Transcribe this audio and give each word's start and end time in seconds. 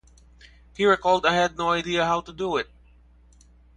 He 0.75 0.83
recalled 0.83 1.27
I 1.27 1.35
had 1.35 1.59
no 1.59 1.69
idea 1.69 2.05
how 2.07 2.21
to 2.21 2.33
do 2.33 2.57
it. 2.57 2.71